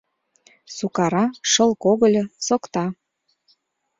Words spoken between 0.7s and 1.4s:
Сукара,